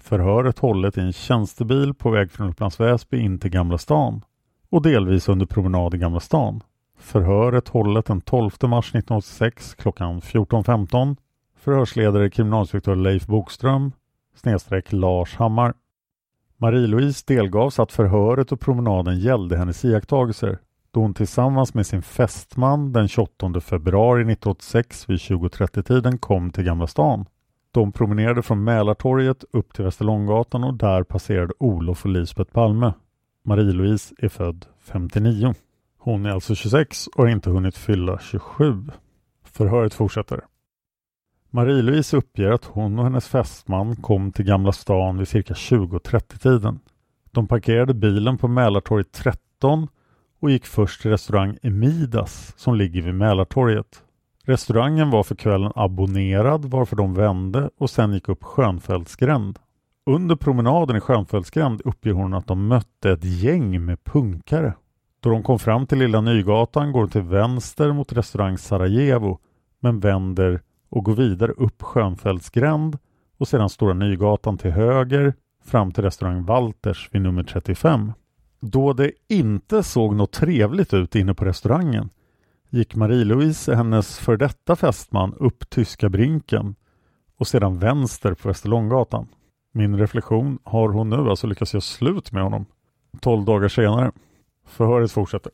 [0.00, 4.24] Förhöret hållet i en tjänstebil på väg från Upplands Väsby in till Gamla stan
[4.70, 6.60] och delvis under promenad i Gamla stan.
[7.02, 11.16] Förhöret hållet den 12 mars 1986 klockan 14.15.
[11.56, 13.92] Förhörsledare kriminalinspektör Leif Bokström
[14.34, 15.74] snedstreck Lars Hammar.
[16.56, 20.58] Marie-Louise delgavs att förhöret och promenaden gällde hennes iakttagelser
[20.90, 26.86] då hon tillsammans med sin fästman den 28 februari 1986 vid 20.30-tiden kom till Gamla
[26.86, 27.24] stan.
[27.70, 32.92] De promenerade från Mälartorget upp till Västerlånggatan och där passerade Olof och Lisbeth Palme.
[33.44, 35.54] Marie-Louise är född 59.
[36.04, 38.84] Hon är alltså 26 och har inte hunnit fylla 27.
[39.44, 40.40] Förhöret fortsätter.
[41.50, 46.80] Marie-Louise uppger att hon och hennes fästman kom till Gamla stan vid cirka 20.30-tiden.
[47.30, 49.88] De parkerade bilen på Mälartorget 13
[50.40, 54.02] och gick först till restaurang Emidas som ligger vid Mälartorget.
[54.44, 59.58] Restaurangen var för kvällen abonnerad varför de vände och sen gick upp Skönfältsgränd.
[60.06, 64.74] Under promenaden i Skönfältsgränd uppger hon att de mötte ett gäng med punkare.
[65.22, 69.38] Då de kom fram till Lilla Nygatan går de till vänster mot restaurang Sarajevo
[69.80, 72.98] men vänder och går vidare upp Skönfeldtsgränd
[73.38, 78.12] och sedan Stora Nygatan till höger fram till restaurang Walters vid nummer 35.
[78.60, 82.10] Då det inte såg något trevligt ut inne på restaurangen
[82.70, 86.74] gick Marie-Louise, hennes för detta fästman, upp Tyska Brinken
[87.36, 89.28] och sedan vänster på Västerlånggatan.
[89.72, 92.66] Min reflektion, har hon nu alltså lyckats göra slut med honom?
[93.20, 94.12] 12 dagar senare.
[94.72, 95.52] Förhöret fortsätter.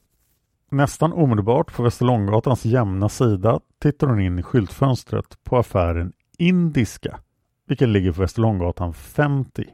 [0.70, 7.18] Nästan omedelbart på Västerlånggatans jämna sida tittar hon in i skyltfönstret på affären Indiska,
[7.66, 9.64] vilken ligger på Västerlånggatan 50.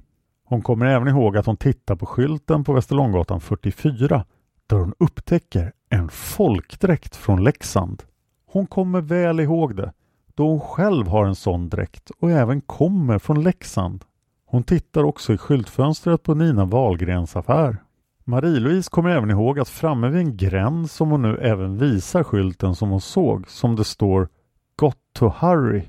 [0.44, 4.24] Hon kommer även ihåg att hon tittar på skylten på Västerlånggatan 44
[4.66, 8.02] där hon upptäcker en folkdräkt från Leksand.
[8.46, 9.92] Hon kommer väl ihåg det
[10.34, 14.04] då hon själv har en sån dräkt och även kommer från Leksand.
[14.46, 17.83] Hon tittar också i skyltfönstret på Nina Wahlgrens affär.
[18.26, 22.74] Marie-Louise kommer även ihåg att framme vid en gräns som hon nu även visar skylten
[22.74, 24.28] som hon såg som det står
[24.76, 25.82] Got to hurry,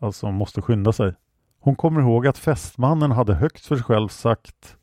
[0.00, 1.14] alltså måste skynda sig.
[1.60, 4.76] Hon kommer ihåg att fästmannen hade högt för sig själv sagt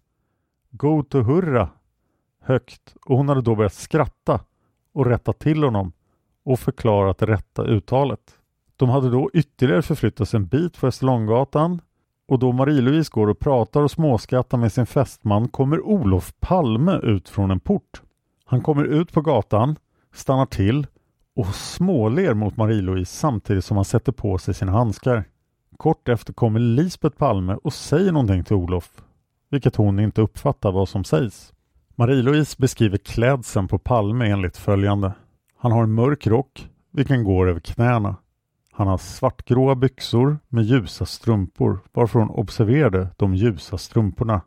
[0.71, 1.69] Go to hurra
[2.41, 4.41] högt och hon hade då börjat skratta
[4.93, 5.91] och rätta till honom
[6.45, 8.19] och förklarat det rätta uttalet.
[8.75, 11.81] De hade då ytterligare förflyttats en bit på Österlånggatan
[12.29, 17.29] och då Marie-Louise går och pratar och småskrattar med sin fästman kommer Olof Palme ut
[17.29, 18.01] från en port.
[18.45, 19.75] Han kommer ut på gatan,
[20.13, 20.87] stannar till
[21.35, 25.23] och småler mot Marie-Louise samtidigt som han sätter på sig sina handskar.
[25.77, 28.91] Kort efter kommer Lisbeth Palme och säger någonting till Olof,
[29.49, 31.53] vilket hon inte uppfattar vad som sägs.
[31.95, 35.13] Marie-Louise beskriver klädseln på Palme enligt följande.
[35.57, 38.15] Han har en mörk rock, vilken går över knäna.
[38.79, 44.41] Han har svartgråa byxor med ljusa strumpor, varför hon observerade de ljusa strumporna.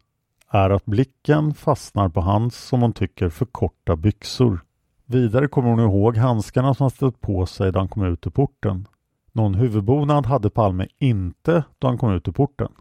[0.50, 4.60] Är att blicken fastnar på hans, som hon tycker, för korta byxor.
[5.06, 8.30] Vidare kommer hon ihåg handskarna som han ställt på sig då han kom ut ur
[8.30, 8.88] porten.
[9.32, 12.72] Någon huvudbonad hade Palme inte då han kom ut ur porten.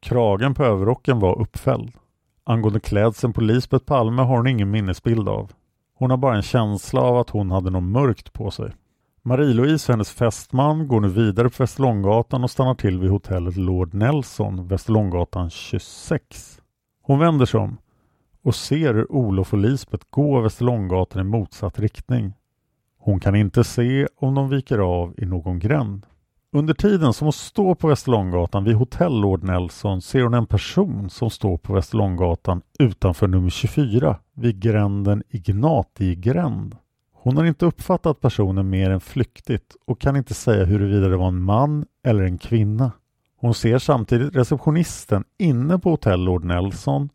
[0.00, 1.92] Kragen på överrocken var uppfälld.
[2.44, 5.52] Angående klädseln på Lisbeth Palme har hon ingen minnesbild av.
[5.94, 8.72] Hon har bara en känsla av att hon hade något mörkt på sig.
[9.26, 13.94] Marie-Louise och hennes fästman går nu vidare på Västerlånggatan och stannar till vid hotellet Lord
[13.94, 16.60] Nelson, Västerlånggatan 26.
[17.02, 17.78] Hon vänder sig om
[18.42, 22.32] och ser hur Olof och Lisbeth går Västerlånggatan i motsatt riktning.
[22.98, 26.06] Hon kan inte se om de viker av i någon gränd.
[26.52, 31.10] Under tiden som hon står på Västerlånggatan vid hotell Lord Nelson ser hon en person
[31.10, 36.76] som står på Västerlånggatan utanför nummer 24 vid gränden Ignatigränd.
[37.26, 41.28] Hon har inte uppfattat personen mer än flyktigt och kan inte säga huruvida det var
[41.28, 42.92] en man eller en kvinna.
[43.36, 47.08] Hon ser samtidigt receptionisten inne på hotell Lord Nelson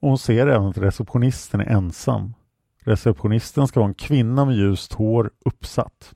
[0.00, 2.34] och hon ser även att receptionisten är ensam.
[2.80, 6.12] Receptionisten ska vara en kvinna med ljust hår uppsatt.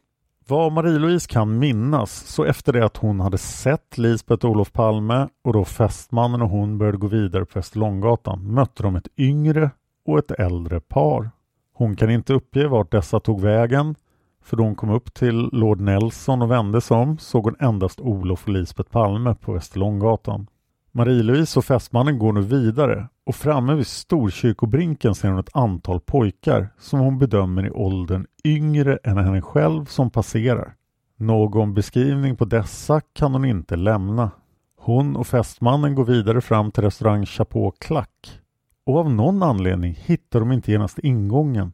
[0.49, 5.29] Vad Marie-Louise kan minnas så efter det att hon hade sett Lisbeth och Olof Palme
[5.45, 9.71] och då fästmannen och hon började gå vidare på Västerlånggatan mötte de ett yngre
[10.05, 11.31] och ett äldre par.
[11.79, 13.95] Hon kan inte uppge vart dessa tog vägen
[14.43, 18.01] för då hon kom upp till Lord Nelson och vände sig om såg hon endast
[18.01, 20.47] Olof och Lisbeth Palme på Västerlånggatan.
[20.93, 26.69] Marie-Louise och fästmannen går nu vidare och framme vid Storkyrkobrinken ser hon ett antal pojkar
[26.79, 30.75] som hon bedömer i åldern yngre än henne själv som passerar.
[31.17, 34.31] Någon beskrivning på dessa kan hon inte lämna.
[34.77, 38.41] Hon och fästmannen går vidare fram till restaurang Chapeau Clack
[38.89, 41.73] och av någon anledning hittar de inte genast ingången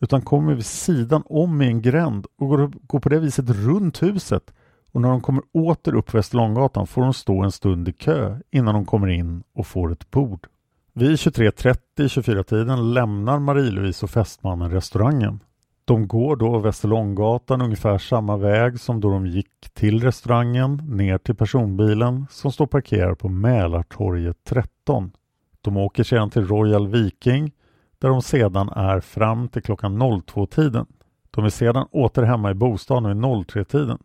[0.00, 4.02] utan kommer vid sidan om i en gränd och går, går på det viset runt
[4.02, 4.54] huset
[4.92, 8.74] och när de kommer åter upp Västerlånggatan får de stå en stund i kö innan
[8.74, 10.46] de kommer in och får ett bord.
[10.92, 15.40] Vid 23.30-24-tiden lämnar Marie-Louise och fästmannen restaurangen.
[15.84, 21.34] De går då Västerlånggatan ungefär samma väg som då de gick till restaurangen ner till
[21.34, 25.12] personbilen som står parkerad på Mälartorget 13.
[25.64, 27.52] De åker sedan till Royal Viking
[27.98, 30.86] där de sedan är fram till klockan 02-tiden.
[31.30, 33.98] De är sedan åter hemma i bostaden vid 03-tiden.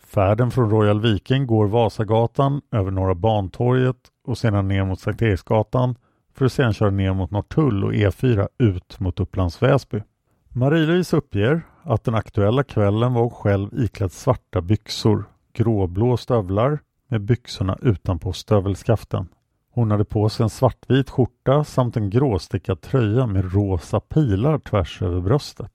[0.00, 3.96] Färden från Royal Viking går Vasagatan över Norra Bantorget
[4.26, 5.94] och sedan ner mot Sankt Eriksgatan
[6.34, 10.02] för att sedan köra ner mot Norrtull och E4 ut mot Upplands Väsby.
[10.48, 17.20] Marie-Louise uppger att den aktuella kvällen var hon själv iklädd svarta byxor, gråblå stövlar med
[17.20, 19.28] byxorna utanpå stövelskaften.
[19.72, 25.02] Hon hade på sig en svartvit skjorta samt en gråstickad tröja med rosa pilar tvärs
[25.02, 25.72] över bröstet.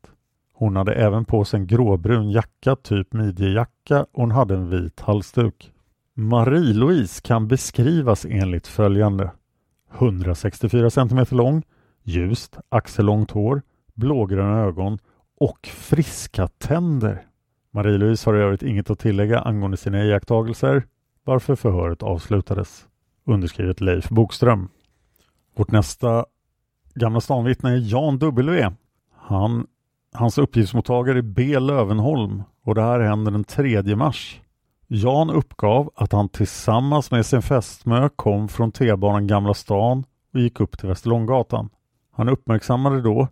[0.53, 4.99] Hon hade även på sig en gråbrun jacka, typ midjejacka och hon hade en vit
[4.99, 5.71] halsduk.
[6.15, 9.31] Marie-Louise kan beskrivas enligt följande.
[9.93, 11.63] 164 cm lång,
[12.03, 13.61] ljust, axellångt hår,
[13.93, 14.99] blågröna ögon
[15.39, 17.25] och friska tänder.
[17.71, 20.83] Marie-Louise har i övrigt inget att tillägga angående sina iakttagelser,
[21.23, 22.87] varför förhöret avslutades.
[23.25, 24.69] Underskrivet Leif Bokström.
[25.55, 26.25] Vårt nästa
[26.95, 28.71] Gamla stanvittne är Jan W.
[29.15, 29.67] Han,
[30.13, 31.59] hans uppgiftsmottagare är B.
[31.59, 34.41] Lövenholm och det här händer den 3 mars.
[34.87, 40.03] Jan uppgav att han tillsammans med sin fästmö kom från T-banan Gamla stan
[40.33, 41.69] och gick upp till Västerlånggatan.
[42.11, 43.27] Han uppmärksammade då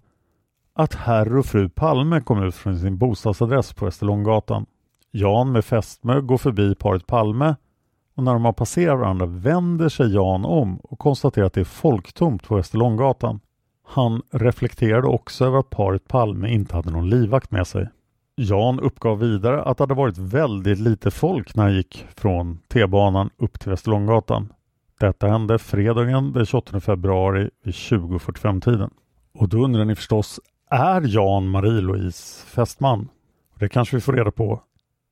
[0.74, 4.66] att herr och fru Palme kom ut från sin bostadsadress på Västerlånggatan.
[5.12, 7.56] Jan med fästmö går förbi paret Palme
[8.16, 11.66] och när de har passerat varandra vänder sig Jan om och konstaterar att det är
[11.66, 13.40] folktomt på Västerlånggatan.
[13.88, 17.90] Han reflekterade också över att paret Palme inte hade någon livvakt med sig.
[18.36, 23.30] Jan uppgav vidare att det hade varit väldigt lite folk när han gick från T-banan
[23.38, 24.54] upp till Västerlånggatan.
[25.00, 28.90] Detta hände fredagen den 28 februari vid 20.45-tiden.
[29.34, 30.40] Och då undrar ni förstås,
[30.70, 33.10] är Jan Marie-Louise fästman?
[33.60, 34.62] Det kanske vi får reda på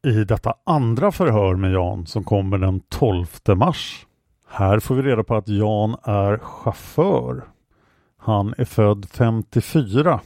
[0.04, 3.26] i detta andra förhör med Jan som kommer den 12
[3.56, 4.06] mars.
[4.48, 7.44] Här får vi reda på att Jan är chaufför.
[8.18, 10.20] Han är född 54.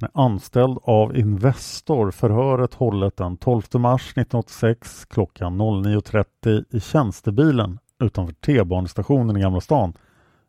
[0.00, 2.10] Han är anställd av Investor.
[2.10, 9.92] Förhöret hållet den 12 mars 1986 klockan 09.30 i tjänstebilen utanför T-banestationen i Gamla stan.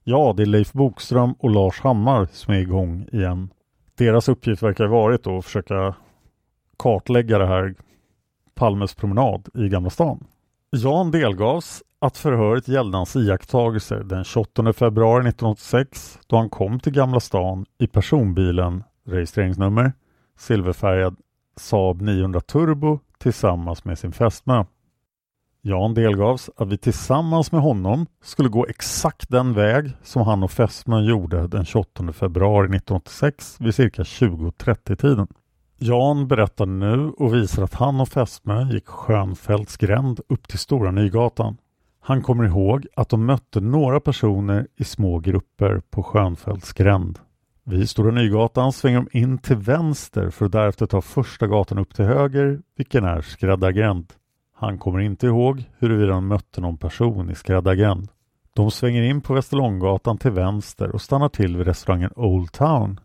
[0.03, 3.49] Ja, det är Leif Bokström och Lars Hammar som är igång igen.
[3.97, 5.95] Deras uppgift verkar ha varit att försöka
[6.77, 7.75] kartlägga det här
[8.57, 10.23] Palmes promenad i Gamla stan.
[10.71, 16.93] Jan delgavs att förhöret gällde hans iakttagelser den 28 februari 1986 då han kom till
[16.93, 19.93] Gamla stan i personbilen, registreringsnummer,
[20.37, 21.15] silverfärgad
[21.55, 24.65] Saab 900 Turbo tillsammans med sin fästmö.
[25.61, 30.51] Jan delgavs att vi tillsammans med honom skulle gå exakt den väg som han och
[30.51, 35.27] fästmön gjorde den 28 februari 1986 vid cirka 20.30 tiden.
[35.79, 40.91] Jan berättar nu och visar att han och fästmö gick Skönfälts gränd upp till Stora
[40.91, 41.57] Nygatan.
[41.99, 47.19] Han kommer ihåg att de mötte några personer i små grupper på Skönfälts gränd.
[47.63, 51.95] Vid Stora Nygatan svänger de in till vänster för att därefter ta första gatan upp
[51.95, 54.13] till höger, vilken är Skräddargränd.
[54.55, 58.09] Han kommer inte ihåg huruvida de mötte någon person i Skräddargränd.
[58.53, 62.99] De svänger in på Västerlånggatan till vänster och stannar till vid restaurangen Old Town.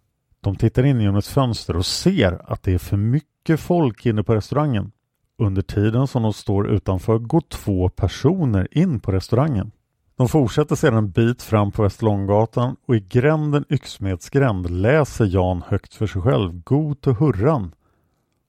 [0.44, 4.22] De tittar in genom ett fönster och ser att det är för mycket folk inne
[4.22, 4.92] på restaurangen.
[5.38, 9.70] Under tiden som de står utanför går två personer in på restaurangen.
[10.16, 15.94] De fortsätter sedan en bit fram på Västerlånggatan och i gränden Yxmedsgränd läser Jan högt
[15.94, 17.74] för sig själv God och hurran.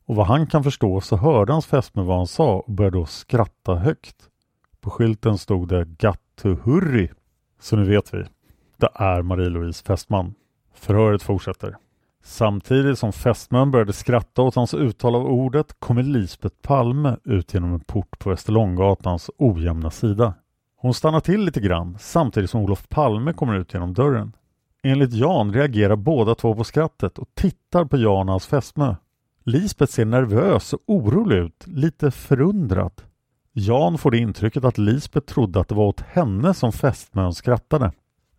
[0.06, 3.06] Och vad han kan förstå så hörde hans fästmö vad han sa och började då
[3.06, 4.16] skratta högt.
[4.82, 7.12] På skylten stod det Gattu hurri.
[7.60, 8.24] Så nu vet vi.
[8.78, 10.34] Det är Marie-Louise fästman.
[10.74, 11.76] Förhöret fortsätter.
[12.26, 17.74] Samtidigt som fästmön började skratta åt hans uttal av ordet kommer Lisbet Palme ut genom
[17.74, 20.34] en port på Västerlånggatans ojämna sida.
[20.78, 24.36] Hon stannar till lite grann samtidigt som Olof Palme kommer ut genom dörren.
[24.84, 28.96] Enligt Jan reagerar båda två på skrattet och tittar på Jan och hans fästmö.
[29.44, 33.02] Lisbet ser nervös och orolig ut, lite förundrad.
[33.54, 37.92] Jan får det intrycket att Lisbet trodde att det var åt henne som fästmön skrattade.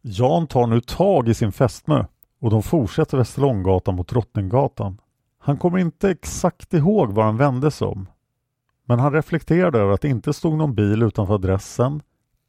[0.02, 2.04] Jan tar nu tag i sin fästmö
[2.44, 5.00] och de fortsätter Västerlånggatan mot Drottninggatan.
[5.38, 8.08] Han kommer inte exakt ihåg var han vände sig om.
[8.84, 12.02] Men han reflekterade över att det inte stod någon bil utanför adressen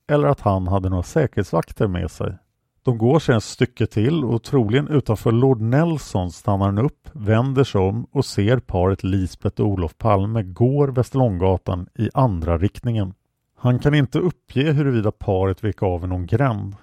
[0.08, 2.38] eller att han hade några säkerhetsvakter med sig.
[2.84, 7.64] De går sedan ett stycke till och troligen utanför Lord Nelson stannar han upp, vänder
[7.64, 13.14] sig om och ser paret Lisbeth och Olof Palme går Västerlånggatan i andra riktningen.
[13.58, 16.76] Han kan inte uppge huruvida paret vek av i någon gränd.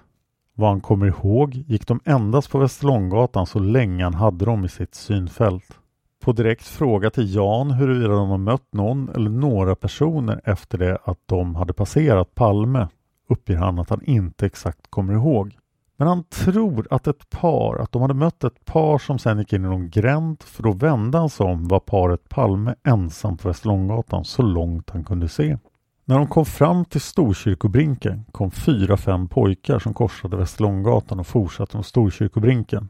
[0.55, 4.69] Vad han kommer ihåg gick de endast på Västerlånggatan så länge han hade dem i
[4.69, 5.79] sitt synfält.
[6.23, 10.97] På direkt fråga till Jan huruvida de har mött någon eller några personer efter det
[11.03, 12.87] att de hade passerat Palme
[13.29, 15.57] uppger han att han inte exakt kommer ihåg.
[15.97, 19.53] Men han tror att ett par, att de hade mött ett par som sen gick
[19.53, 23.47] in i någon gränd för då vände han sig om var paret Palme ensam på
[23.47, 25.57] Västerlånggatan så långt han kunde se.
[26.05, 31.77] När de kom fram till Storkyrkobrinken kom fyra, fem pojkar som korsade Västerlånggatan och fortsatte
[31.77, 32.89] mot Storkyrkobrinken.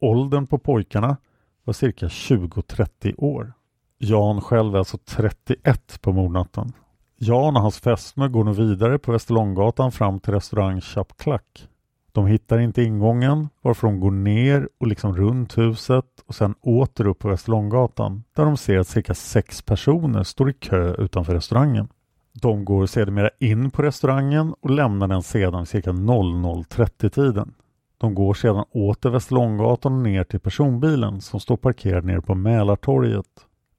[0.00, 1.16] Åldern på pojkarna
[1.64, 3.52] var cirka 20-30 år.
[3.98, 6.72] Jan själv är alltså 31 på mordnatten.
[7.16, 11.68] Jan och hans fästmö går nu vidare på Västerlånggatan fram till restaurang Chapklack.
[12.12, 17.06] De hittar inte ingången varför de går ner och liksom runt huset och sen åter
[17.06, 21.88] upp på Västerlånggatan där de ser att cirka sex personer står i kö utanför restaurangen.
[22.42, 27.54] De går sedermera in på restaurangen och lämnar den sedan cirka 00.30-tiden.
[27.98, 33.26] De går sedan åter Västerlånggatan och ner till personbilen som står parkerad nere på Mälartorget.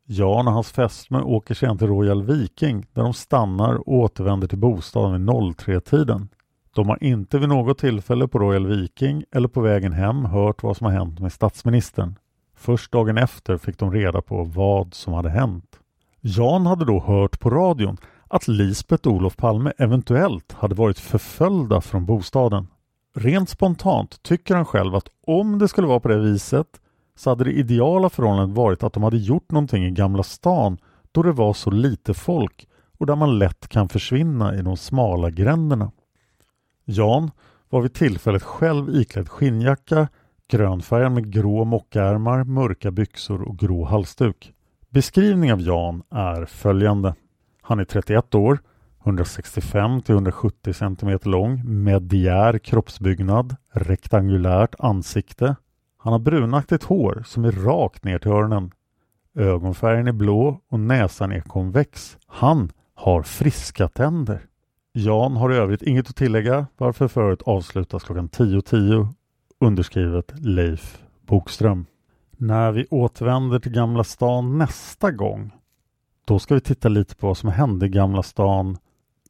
[0.05, 4.57] Jan och hans fästmö åker sedan till Royal Viking där de stannar och återvänder till
[4.57, 6.30] bostaden vid 03-tiden.
[6.76, 10.78] De har inte vid något tillfälle på Royal Viking eller på vägen hem hört vad
[10.78, 12.16] som har hänt med statsministern.
[12.55, 15.80] Först dagen efter fick de reda på vad som hade hänt.
[16.22, 17.97] Jan hade då hört på radion
[18.30, 22.67] att Lisbeth och Olof Palme eventuellt hade varit förföljda från bostaden.
[23.15, 26.67] Rent spontant tycker han själv att om det skulle vara på det viset
[27.15, 30.77] så hade det ideala förhållandet varit att de hade gjort någonting i Gamla stan
[31.11, 32.67] då det var så lite folk
[32.97, 35.91] och där man lätt kan försvinna i de smala gränderna.
[36.86, 37.32] Jan
[37.69, 40.07] var vid tillfället själv iklädd skinnjacka,
[40.51, 44.53] grönfärgad med grå mockärmar, mörka byxor och grå halsduk.
[44.89, 47.15] Beskrivning av Jan är följande.
[47.70, 48.59] Han är 31 år,
[49.03, 55.55] 165 till 170 cm lång, mediär kroppsbyggnad, rektangulärt ansikte.
[55.97, 58.72] Han har brunaktigt hår som är rakt ner till öronen.
[59.36, 62.17] Ögonfärgen är blå och näsan är konvex.
[62.28, 64.41] Han har friska tänder.
[64.93, 69.07] Jan har i övrigt inget att tillägga varför förhöret avslutas klockan 10.10 .10,
[69.59, 71.86] underskrivet Leif Bokström.
[72.38, 75.51] När vi återvänder till Gamla stan nästa gång
[76.30, 78.77] då ska vi titta lite på vad som hände i Gamla stan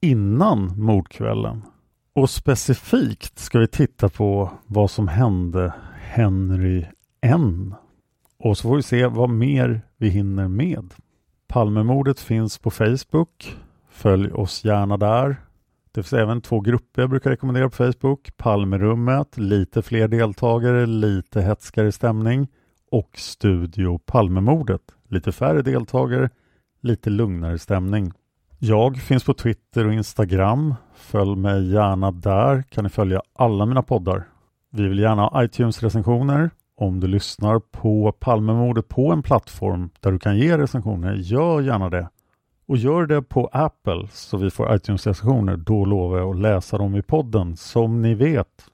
[0.01, 1.61] innan mordkvällen.
[2.13, 6.85] Och specifikt ska vi titta på vad som hände Henry
[7.21, 7.75] N.
[8.39, 10.93] Och så får vi se vad mer vi hinner med.
[11.47, 13.57] Palmemordet finns på Facebook.
[13.89, 15.35] Följ oss gärna där.
[15.91, 18.37] Det finns även två grupper jag brukar rekommendera på Facebook.
[18.37, 22.47] Palmerummet, lite fler deltagare, lite hetskare stämning
[22.91, 26.29] och Studio Palmemordet, lite färre deltagare,
[26.81, 28.11] lite lugnare stämning.
[28.59, 30.75] Jag finns på Twitter och Instagram.
[30.95, 34.27] Följ mig gärna där kan ni följa alla mina poddar.
[34.71, 36.49] Vi vill gärna ha iTunes-recensioner.
[36.75, 41.89] Om du lyssnar på Palmemordet på en plattform där du kan ge recensioner, gör gärna
[41.89, 42.09] det.
[42.67, 45.57] Och gör det på Apple så vi får iTunes-recensioner.
[45.57, 48.65] Då lovar jag att läsa dem i podden, som ni vet.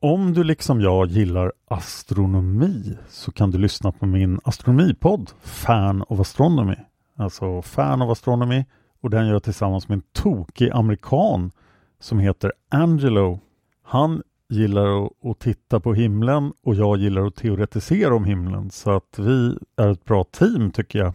[0.00, 6.20] Om du liksom jag gillar astronomi så kan du lyssna på min astronomipodd Fan of
[6.20, 6.76] Astronomy.
[7.16, 8.64] Alltså Fan av Astronomy
[9.00, 11.52] och den gör jag tillsammans med en tokig amerikan
[12.00, 13.40] som heter Angelo.
[13.82, 19.18] Han gillar att, titta på himlen och jag gillar att teoretisera om himlen så att
[19.18, 21.12] vi är ett bra team tycker jag.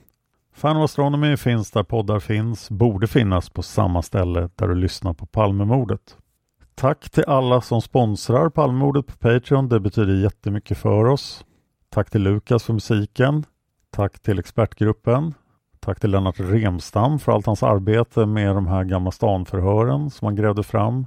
[0.53, 5.13] Fan of Astronomy finns där poddar finns, borde finnas på samma ställe där du lyssnar
[5.13, 6.17] på Palmemordet.
[6.75, 11.45] Tack till alla som sponsrar Palmemordet på Patreon, det betyder jättemycket för oss.
[11.89, 13.45] Tack till Lukas för musiken.
[13.91, 15.33] Tack till expertgruppen.
[15.79, 20.35] Tack till Lennart Remstam för allt hans arbete med de här Gamla stan-förhören som han
[20.35, 21.05] grävde fram.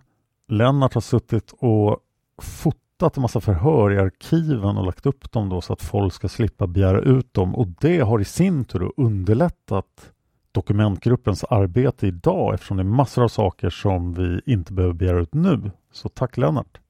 [0.48, 1.98] Lennart har suttit och
[2.42, 6.28] fotat en massa förhör i arkiven och lagt upp dem då så att folk ska
[6.28, 10.12] slippa begära ut dem och det har i sin tur underlättat
[10.52, 15.34] dokumentgruppens arbete idag eftersom det är massor av saker som vi inte behöver begära ut
[15.34, 15.70] nu.
[15.92, 16.81] Så tack Lennart!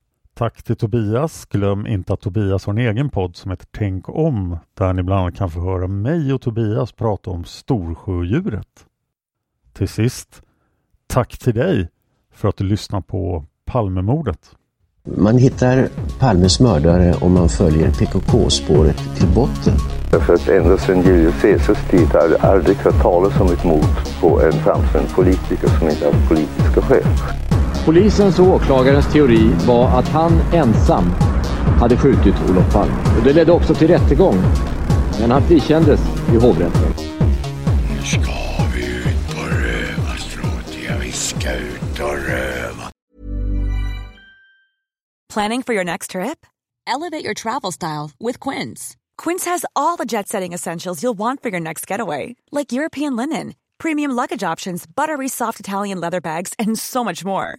[0.43, 1.47] Tack till Tobias.
[1.51, 5.20] Glöm inte att Tobias har en egen podd som heter Tänk om där ni bland
[5.20, 8.86] annat kan få höra mig och Tobias prata om Storsjödjuret.
[9.72, 10.43] Till sist,
[11.07, 11.88] tack till dig
[12.34, 14.51] för att du lyssnar på Palmemordet.
[15.05, 15.88] Man hittar
[16.18, 19.74] Palmes mördare om man följer PKK-spåret till botten.
[20.26, 24.20] För att ända sedan Julius Caesars tid har det aldrig hört talas om ett mord
[24.20, 27.07] på en framstående politiker som inte haft politiska skäl.
[27.85, 31.05] Polisens och åklagarens teori var att han ensam
[31.80, 32.95] hade skjutit Olof Palme.
[33.18, 34.37] Och det ledde också till rättegång.
[35.20, 36.01] Men han frikändes
[36.33, 36.95] i hovrätten.
[37.91, 38.33] Nu ska
[38.74, 40.99] vi ut och röva, Stråtiga.
[41.01, 42.91] Vi ska ut och röva.
[45.35, 46.47] Planning for your next trip?
[46.87, 48.97] Elevate your travel style with Quince.
[49.24, 52.37] Quince has all the jet-setting essentials you'll want for your next getaway.
[52.53, 57.59] Like European linen, premium luggage options, buttery soft Italian leather bags, and so much more